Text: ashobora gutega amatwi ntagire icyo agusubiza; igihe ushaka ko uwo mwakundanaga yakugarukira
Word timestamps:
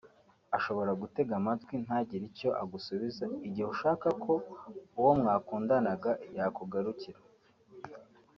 ashobora 0.57 0.91
gutega 1.01 1.31
amatwi 1.39 1.73
ntagire 1.83 2.23
icyo 2.31 2.49
agusubiza; 2.63 3.25
igihe 3.47 3.67
ushaka 3.73 4.07
ko 4.23 4.33
uwo 4.99 5.11
mwakundanaga 5.19 6.11
yakugarukira 6.37 7.19